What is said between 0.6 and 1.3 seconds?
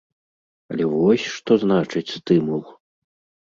Але вось